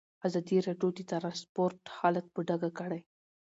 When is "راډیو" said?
0.67-0.89